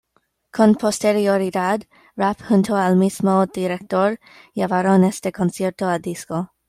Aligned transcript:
Con 0.49 0.73
posterioridad, 0.73 1.81
Rapp 2.17 2.41
junto 2.41 2.75
al 2.75 2.95
mismo 2.95 3.45
director 3.45 4.19
llevaron 4.55 5.03
este 5.03 5.31
concierto 5.31 5.87
al 5.87 6.01
disco. 6.01 6.51